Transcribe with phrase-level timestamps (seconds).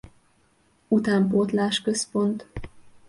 [0.87, 2.45] Utánpótlás Központ.